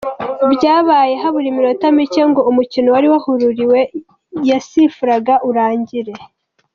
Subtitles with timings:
[0.53, 3.79] Byabaye habura iminota micye ngo umukino wari wahururiwe
[4.49, 6.13] yasifuraga urangire.